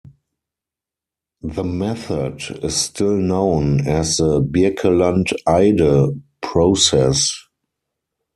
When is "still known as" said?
2.75-4.17